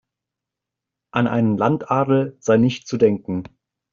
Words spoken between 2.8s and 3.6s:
zu denken.